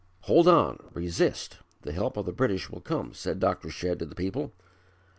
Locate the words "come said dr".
2.81-3.69